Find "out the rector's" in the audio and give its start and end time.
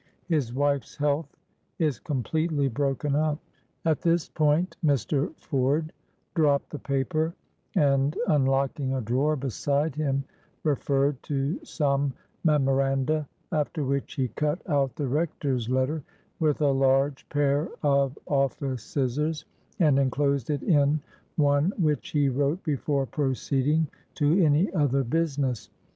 14.67-15.69